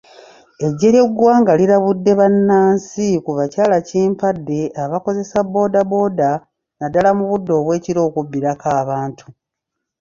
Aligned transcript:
Eggye 0.65 0.89
ly'eggwanga 0.93 1.51
lirabudde 1.59 2.11
bannansi 2.19 3.05
ku 3.25 3.31
bakyalakimpadde 3.37 4.61
abakozesa 4.83 5.37
boodabooda 5.51 6.29
naddala 6.79 7.09
mu 7.17 7.23
budde 7.29 7.51
obw'ekiro 7.59 8.01
okubbirako 8.07 8.67
abantu. 8.81 9.25